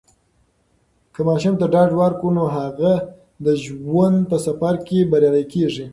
[1.13, 2.93] که ماشوم ته ډاډ ورکړو، نو هغه
[3.45, 5.85] د ژوند په سفر کې بریالی کیږي.